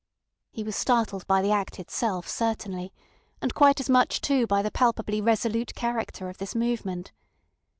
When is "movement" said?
6.55-7.11